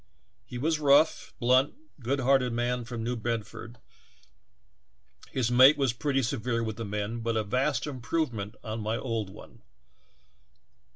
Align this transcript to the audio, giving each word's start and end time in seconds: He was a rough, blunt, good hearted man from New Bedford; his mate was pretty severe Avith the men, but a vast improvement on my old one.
He 0.47 0.57
was 0.57 0.79
a 0.79 0.83
rough, 0.83 1.31
blunt, 1.39 1.75
good 1.99 2.21
hearted 2.21 2.53
man 2.53 2.85
from 2.85 3.03
New 3.03 3.15
Bedford; 3.15 3.77
his 5.29 5.51
mate 5.51 5.77
was 5.77 5.93
pretty 5.93 6.23
severe 6.23 6.63
Avith 6.63 6.77
the 6.77 6.85
men, 6.85 7.19
but 7.19 7.37
a 7.37 7.43
vast 7.43 7.85
improvement 7.85 8.55
on 8.63 8.81
my 8.81 8.97
old 8.97 9.29
one. 9.29 9.61